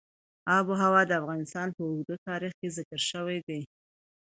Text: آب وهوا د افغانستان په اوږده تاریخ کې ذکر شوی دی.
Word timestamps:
آب 0.57 0.65
وهوا 0.71 1.01
د 1.07 1.11
افغانستان 1.21 1.67
په 1.75 1.81
اوږده 1.87 2.15
تاریخ 2.27 2.53
کې 2.59 2.73
ذکر 2.77 2.99
شوی 3.11 3.39
دی. 3.47 3.61